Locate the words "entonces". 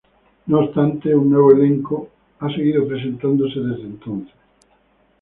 3.83-4.33